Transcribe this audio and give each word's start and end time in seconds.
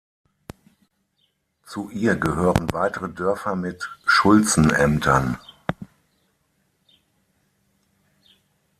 Zu 1.63 1.91
ihr 1.91 2.15
gehören 2.15 2.73
weitere 2.73 3.07
Dörfer 3.09 3.55
mit 3.55 3.87
Schulzenämtern. 4.07 5.37